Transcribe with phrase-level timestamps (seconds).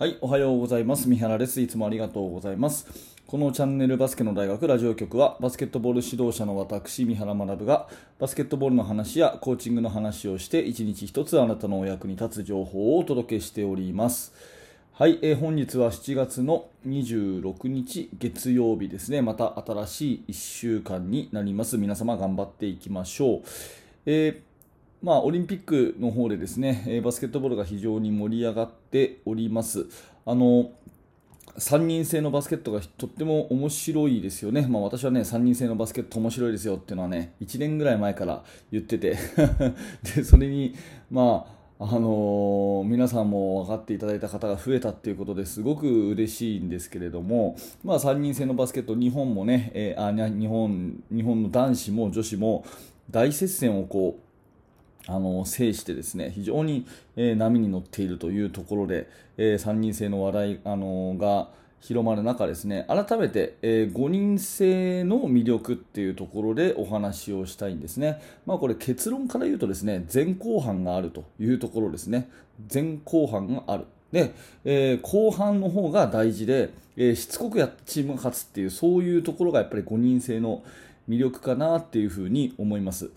[0.00, 1.10] はい、おはようございます。
[1.10, 1.60] 三原です。
[1.60, 2.86] いつもありがとうございます。
[3.26, 7.86] このチャンネルバスケの大学ラジオ局は、バスケットボール指導者の私、三原学が、
[8.18, 14.32] バスケットボールの話やコーチングの話をして、一日一つあなたのお役に立つ情報をお届けしております。
[14.94, 19.20] はい、えー、本日は7月の26日月曜日ですね。
[19.20, 21.76] また新しい1週間になります。
[21.76, 23.42] 皆様頑張っていきましょう。
[24.06, 24.49] えー
[25.02, 29.86] まあ、オリンピックの方でですね、バスケットボールが非常に盛り上がっております。
[30.26, 30.70] あの
[31.58, 39.16] 3人制のバスケットがとっても面白いですよね、まあ、私はね3人制のバスケット面白いですよっていうのはね1年ぐらい前から言ってて
[40.14, 40.74] でそれに、
[41.10, 52.64] まああのー、皆さんも分かっていただいた方が増えたっていうことですごく嬉しいんですけれども、まあ、3人制のバスケット日本もね、えー、あ日本日本の男子も女子も
[53.10, 54.29] 大接戦をこう
[55.06, 56.86] あの制してですね非常に、
[57.16, 61.48] えー、波に乗っているというところで、えー、3人制の話題、あのー、が
[61.80, 72.28] 広まる中ですね改めて、えー、5人制の魅力っていうところでお話をしたいんですね、まあ、これ結論から言うとですね前後半があるというところですね。
[72.72, 73.84] 前後半がある。
[74.12, 80.62] で、えー、後半の方が大事で、えー、しつこくやチームが勝つっていうそういうところがやっぱり5人制の
[81.10, 83.10] 魅力かなっていうふうに思います。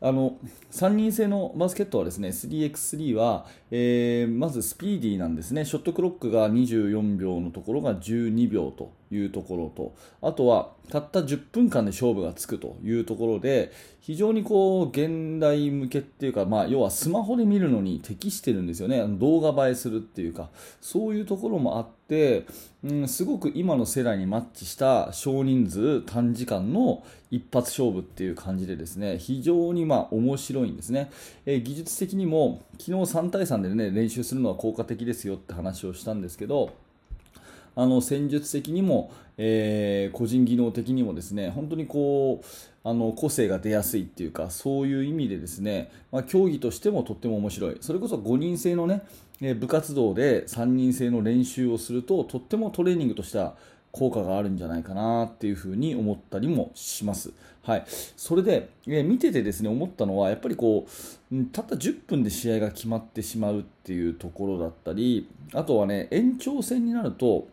[0.00, 0.36] あの
[0.70, 19.04] 3人制のバスケットはですね 3x3 は、えー、まずスピーディーなんですねショットクロックが24秒のところが12秒というところとあとはたった10分間で勝負がつくというところで非常にこう現代向けっていうか、まあ、要はスマホで見るのに適してるんですよね。
[19.06, 20.48] 動画映えするっていうか
[20.80, 22.46] そういうところもあって、
[22.82, 31.10] うん、すごく今の世代にマッチした少人数短時間の一発勝負っていう感じでですね非常にまあ面白いんですね、
[31.44, 36.72] えー、技術的にも昨日3対3で、ね、練習するのは効果的ですよって話をしたんですけど
[37.78, 42.46] あの戦術的にも、えー、個人技能的にもですね本当にこう
[42.82, 49.04] あの個性が出やすいっていうかそういう意味でですね、まあ、競技としてもとっても面白いそれこそ5人制のね
[49.60, 53.54] 部活動で3人制の練習をするととってもトレーニングとしては
[53.92, 57.32] 効果があるんじゃないかなっていうふうに思ったりもします。
[57.62, 60.86] はい、それで、え見ててですね思ったのはやっぱりこ
[61.30, 67.46] うたった10分で試合が決まってしまうっていうところだったりあとはね延長戦になると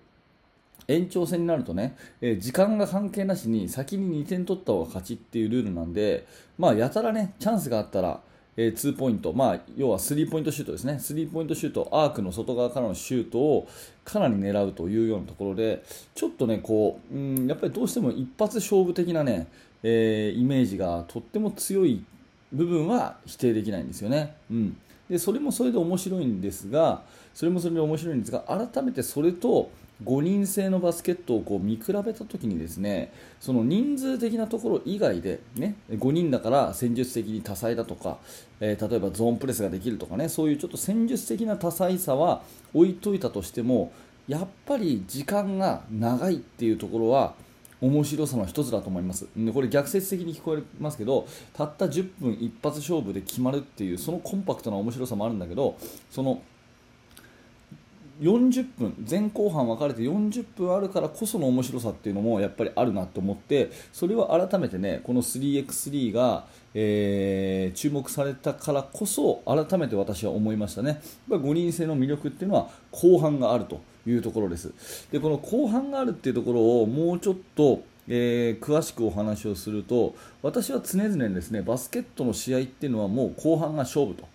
[0.88, 8.20] 延長戦になるとね、えー、時間が関係なしに先に2点取った方が勝ちっていうルールなんで、まあ、やたらね、チャンスがあったら、
[8.58, 13.68] えー、2ポイント、まあ、要はスリーポイントシュートですね、スリーポイントシュート、アークの外側からのシュートを
[14.04, 19.48] かなり狙うというようなところで、ちょっとね、こう、うん、やっぱりどうしても一発勝負的なね、
[19.84, 22.04] えー、イメージがとっても強い
[22.52, 24.36] 部分は否定できないんですよね。
[24.50, 24.78] うん
[25.10, 27.04] でそれもそれで面白いんですが
[27.34, 29.70] それもそれで面白いんですが改めてそれと
[30.04, 38.18] 5人制のバスケットをこう見比べたときにですねその人数的なところ以外で、ね、5人だから戦術的に多彩だとか、
[38.60, 42.42] えー、例えばゾーンプレスができるとかねそういうちょっと戦術的な多彩さは
[42.74, 43.94] 置いといたとしても
[44.28, 47.34] やっぱり時間が長いっていうところは
[47.82, 49.28] 面白さの一つだと思います。
[49.36, 55.78] でこれ逆説的に聞こえますけどたった10分一発勝負で決まるっていうそのコンパクトな面白さもあるんだけど
[56.10, 56.42] その
[58.22, 71.02] 40分前後半分かれて40分あるからこその面白さっていうのもやっぱりあるなと思ってそれを改めてねこの 3x3 が、えー、注目されたからこそ改めて私は思いましたね。
[71.30, 74.72] 5人制の魅力っていうのは後半があるというところです。
[75.12, 84.28] でこの後半があるっていうところをもうちょっとえー、詳しくお話をすると私は常々ですねバスケットの試合っていうのはもう後半が勝負と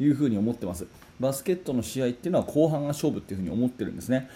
[0.00, 0.84] いうふうに思ってます。
[1.24, 4.28] バスケットの試合っていうのは後半が勝負っていうふうに思ってるんですね。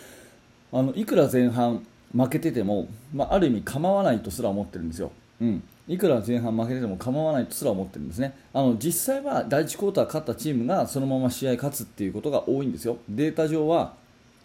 [0.73, 5.13] あのいくら前半負けてても、まあ、ある意味構わないとすら思ってるんですよ、
[5.43, 8.35] うん、いくら前半負けてても構わないとすら思ってるんですね。
[8.55, 12.97] あの実際は第1クォーター勝ったチームがそのまま試合勝つっていうことが多いんですよ。
[13.09, 13.93] データ上は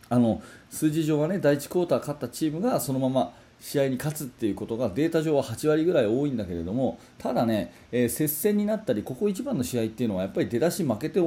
[0.10, 11.22] あの数字上はね第1クォーター勝ったチームがそのまま試合に勝つっていうことがデータ上は8割ぐらい多いんだけれどもただね、えー、接戦になったりここ一番の試合っていうのはやっぱり出だし負けて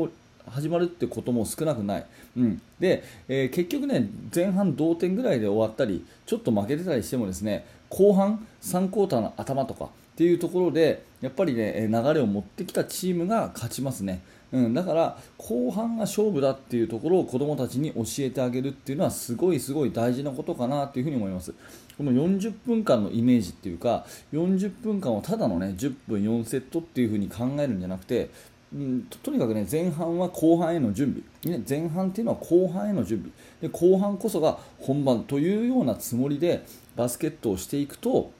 [0.48, 2.06] 始まるってことも少なくない、
[2.37, 14.22] うん、で、えー、結局ね前半同点ぐらいで終わったりちょっと負けてたりしてもですね後半3クォーターの頭とかっていうところでやっぱりね流れを持ってきたチームが勝ちますね。
[14.52, 21.52] うん、だから後半が勝負だっていうところを子どもたちに教えてあげるっていうのはすごいすごい大事なことかなというふに思います。
[21.98, 28.31] この40分間のイメージっていうか40分間をただのね10分4セットっていうふに考えるんじゃなくて
[29.10, 33.32] と、とにかくね前半は後半への準備、ね、前半っていうのは後半への準備。
[33.60, 36.64] で後半こそが本番というようなつもりで
[36.96, 38.30] バスケットをしていくと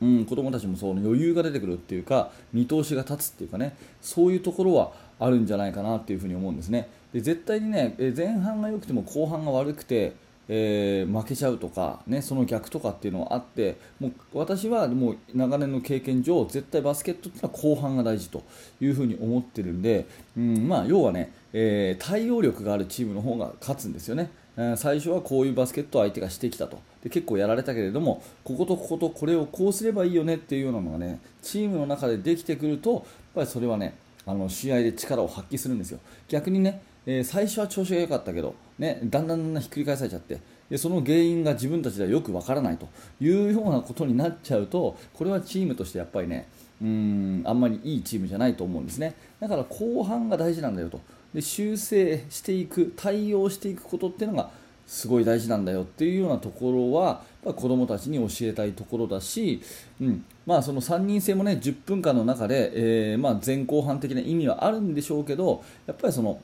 [0.00, 6.88] うん、子供たちもそう余裕が出てくるっていうか見通しが立つっていうかねそういうところはあるんじゃないかなっていうふに思うんですね。
[7.12, 10.14] で絶対にね前半が良くても後半が悪くて
[10.52, 18.42] えー、負けちゃうとか、ね、その逆とかっていうのはあってもう私はもう長年の経験上絶対バスケットっていうのは後半が大事と
[18.80, 20.06] いうふに思ってるんで、
[20.36, 24.30] うんまあ、要はね、えー、対応力があるチームの方が勝つんですよね。
[24.76, 33.02] 最初はこういうバスケットを相手がしてきたとで結構やられたけれどもこことこことこれをこうすればいいよねっていうようなのがねチームの中でできてくるとやっ
[33.36, 33.94] ぱりそれはね
[34.26, 40.40] あの試合で力を発揮するんですよ逆にねえー、最初は調子が良かったけど、ね、だんだんひっくり返されちゃって
[40.70, 42.88] でその原因が自分たちではよくわからないと
[43.20, 46.48] いうようなことになっちゃうとこれはチームとしてやっぱりね
[46.80, 49.14] うんあんまりいいチームじゃないと思うんですね。
[49.38, 50.98] だから後半が大事なんだよと。
[51.34, 54.50] で修正していく対応していくことっていうのが
[54.86, 59.60] すごい大事なんだよっていうようなところは子どもたちに教えたいところだし、
[60.00, 60.24] うん。
[60.46, 66.40] まあ、その3人制も、ね、10分間の中で、えー、まあ、前後半的な意味はあるんでしょうけどやっぱりその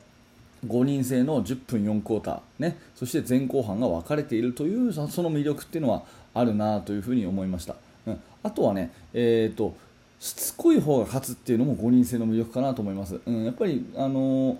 [0.66, 6.02] 5人制の10分4クォーター、ね、そして前後半が分かれているというその魅力っていうのは
[6.34, 7.76] あるなというふに思いました、
[8.06, 9.74] うん、あとはね、えーと、
[10.20, 14.56] しつこい方が勝つっていうのも5人制の魅力かなと思います、うん、やっぱり、あのー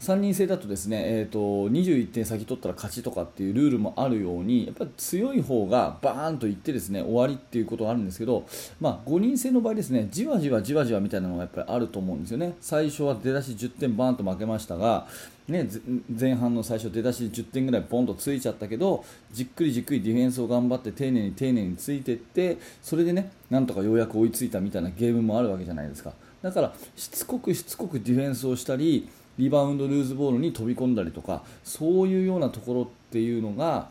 [0.00, 1.38] 3人制だとですね、えーと、
[1.70, 8.46] 21点先取ったら勝ちとかっていうルールもあるようにやっぱり強い方がバーンといってですね終わりっていうことはあるんですけど、
[8.80, 12.54] まあ、5人制の場合ですねじわじわじわじわみたいなのがやっぱりあると思うんですよね。
[12.60, 15.08] 最初は出だし10点バーンと負けましたが、
[15.48, 15.68] ね、
[16.08, 26.12] 前半の最初出だし10点ぐらいポンとついちゃったけどじっくりじっくりディフェンスを頑張って丁寧に丁寧についていってそれでねなんとかようやく追いついたみたいなゲームもあるわけじゃないですか。
[26.42, 33.88] だからしつこくしつこくディフェンスをしたりリバウンドルーズボールに飛び込んだりとかそういうようなところっていうのが、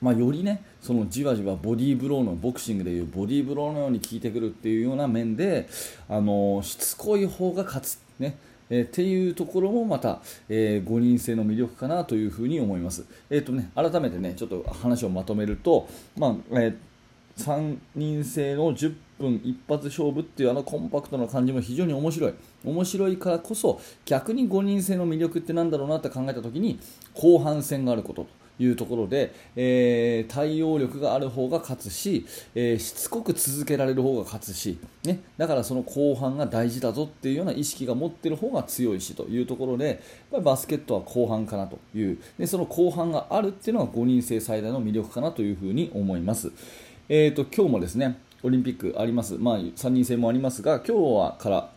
[0.00, 5.68] まあ、よりねそのじわじわボディーブローのボクシングでいうボディーブローのように効いてくるっていうような面で
[6.08, 8.36] あのしつこい方が勝つ、ね
[8.70, 13.04] えー、っていうところもまた、えー、5人制の魅力かなというふに思います。
[13.28, 16.76] えーとね、改めてねちょっと話をまとめると、まあえー
[17.40, 22.34] 3人制の10分一発勝負っていうあのコンパクトな感じも非常に面白い。
[22.64, 26.78] 面白いからこそ逆に5人制の魅力って何だろうなって考えた時に
[27.14, 40.02] 後半戦があることというところで、えー、対応力がある方が勝つし、えー、しつこく続けられる方が勝つし、ね、だからその後半が大事だぞっていうような意識が持ってる方が強いしというところで
[40.44, 42.18] バスケットは後半かなという。
[42.38, 46.52] でその後半があるっていうのが5人制最大の魅力かなというふうに思います。
[47.08, 51.70] えーと、今日もですねオリンピックあります、まあ、3人制もありますが今日はから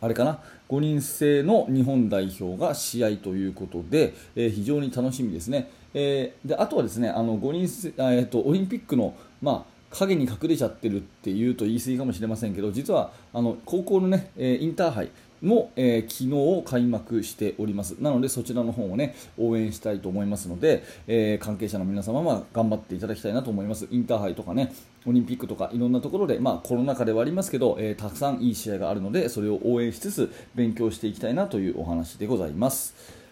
[0.00, 15.10] あれかな？5人制の日本代表が試合ということで、えー、非常に楽しみですね、えー、であとはですねあの5人制、えーと、オリンピックの、まあ、影に隠れちゃってるっていうと言い過ぎかもしれませんけど実はあの高校の、ね、えインターハイ
[15.42, 17.92] も、えー、昨日開幕しております。
[18.00, 23.86] なのでそちらの方をね応援したいと思いますので、えー、関係者の皆様は頑張っていただきたいなと思います。
[23.90, 24.72] インターハイとかね
[25.06, 33.23] オリンピックとかいろんなところで、まあ、コロナ禍ではありますけど、えー、たくさんいい試合があるのでそれを応援しつつ勉強していきたいなというお話でございます。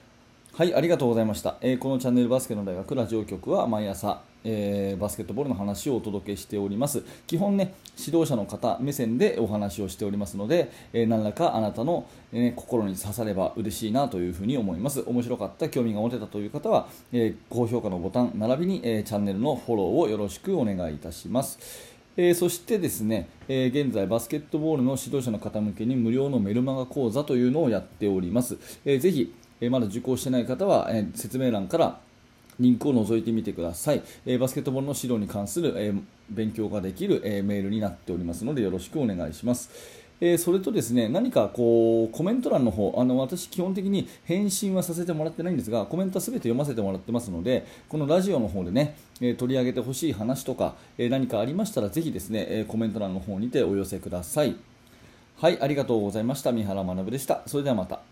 [0.55, 7.05] はいありがとうございました、えこのチャンネルバスケの大学ラジオ局は毎朝えー、バスケットボールの話をお届けしております。
[7.29, 15.05] 基本ね指導者の方目線でお話をしておりますので、えー、何らかあなたの、えー、心に刺されば嬉しいなというふうに思います。
[15.06, 21.93] 面白かった興味が持てたという方は、え高評価のボタン並びに、えチャンネルのフォローをよろしくお願いいたします。
[22.17, 29.32] えー、そしてですね、えー、現在バスケットボールの指導者の方向けに無料のメルマガ講座というのをやっております、えー、ぜひ、
[29.63, 31.99] えまだ受講してない方は、え説明欄から
[32.59, 34.03] リンクを覗いてみてください。
[34.27, 35.95] え、バスケットボールの指導に関する、え、
[36.29, 39.71] 勉強ができる、え、メールになっておりますのでよろしくお願いします。
[40.25, 54.55] えそれとですね何かこうコメント欄の方あの私、基本的に返信はさせてもらってないんですがコメントは全て読ませてもらってますのでこのラジオの方でね、え取り上げてほしい話とか、え何かありましたらぜひですね、えコメント欄の方にてお寄せください。
[55.39, 56.53] はい、ありがとうございました。
[56.53, 57.43] 三原学でした。
[57.47, 58.12] それではまた。